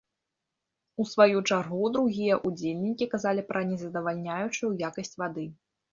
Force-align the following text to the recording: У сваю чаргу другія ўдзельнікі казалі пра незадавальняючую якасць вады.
У 1.01 1.05
сваю 1.09 1.37
чаргу 1.49 1.91
другія 1.97 2.37
ўдзельнікі 2.51 3.05
казалі 3.13 3.41
пра 3.53 3.61
незадавальняючую 3.73 4.71
якасць 4.89 5.15
вады. 5.21 5.45